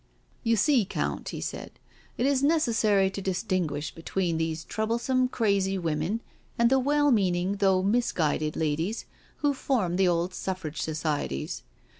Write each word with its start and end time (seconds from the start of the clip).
"You 0.43 0.57
^ee, 0.57 0.87
Count/' 0.87 1.29
he 1.29 1.39
said," 1.41 1.73
it 2.17 2.25
is 2.25 2.41
necessary 2.41 3.11
to 3.11 3.21
dis 3.21 3.43
tinguish 3.43 3.93
between 3.93 4.37
these 4.39 4.63
troublesome, 4.63 5.27
crazy 5.27 5.77
women 5.77 6.21
and 6.57 6.71
the 6.71 6.79
well 6.79 7.11
meaning, 7.11 7.57
though 7.57 7.83
misguided, 7.83 8.55
ladies 8.55 9.05
who 9.45 9.53
form 9.53 9.97
the 9.97 10.07
old 10.07 10.33
Suffrage 10.33 10.81
Societies. 10.81 11.61